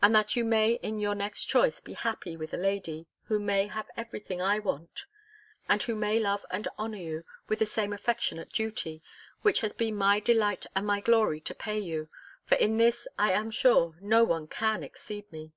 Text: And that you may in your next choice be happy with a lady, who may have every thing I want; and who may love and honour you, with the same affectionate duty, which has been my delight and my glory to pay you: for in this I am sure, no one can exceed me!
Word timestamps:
And 0.00 0.14
that 0.14 0.34
you 0.34 0.46
may 0.46 0.76
in 0.82 0.98
your 0.98 1.14
next 1.14 1.44
choice 1.44 1.78
be 1.78 1.92
happy 1.92 2.38
with 2.38 2.54
a 2.54 2.56
lady, 2.56 3.06
who 3.24 3.38
may 3.38 3.66
have 3.66 3.90
every 3.98 4.18
thing 4.20 4.40
I 4.40 4.58
want; 4.58 5.04
and 5.68 5.82
who 5.82 5.94
may 5.94 6.18
love 6.18 6.46
and 6.50 6.66
honour 6.78 6.96
you, 6.96 7.24
with 7.48 7.58
the 7.58 7.66
same 7.66 7.92
affectionate 7.92 8.48
duty, 8.48 9.02
which 9.42 9.60
has 9.60 9.74
been 9.74 9.94
my 9.96 10.20
delight 10.20 10.64
and 10.74 10.86
my 10.86 11.02
glory 11.02 11.40
to 11.42 11.54
pay 11.54 11.78
you: 11.78 12.08
for 12.46 12.54
in 12.54 12.78
this 12.78 13.06
I 13.18 13.32
am 13.32 13.50
sure, 13.50 13.94
no 14.00 14.24
one 14.24 14.46
can 14.46 14.82
exceed 14.82 15.30
me! 15.30 15.52